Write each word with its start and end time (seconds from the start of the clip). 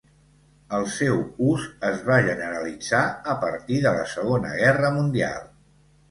El 0.75 0.85
seu 0.93 1.17
ús 1.49 1.65
es 1.89 1.99
va 2.07 2.15
generalitzar 2.27 3.01
a 3.33 3.35
partir 3.43 3.77
de 3.83 3.91
la 3.97 4.07
Segona 4.13 4.55
Guerra 4.63 4.91
Mundial. 4.97 5.45